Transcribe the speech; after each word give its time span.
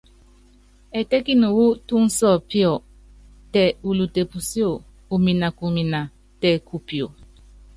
Ɛtɛ́kini 0.99 1.47
wu 1.55 1.65
túnsopio, 1.87 2.71
tɛ 3.53 3.63
ulute 3.89 4.21
pusíó, 4.31 4.71
uminakumina 5.15 5.99
tɛ 6.41 6.49
kupio. 6.67 7.07